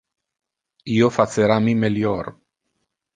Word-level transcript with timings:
Io 0.93 1.09
facera 1.17 1.57
mi 1.65 1.75
melior. 1.83 2.31